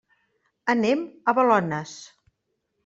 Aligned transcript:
Anem 0.75 1.03
a 1.33 1.37
Balones. 1.41 1.97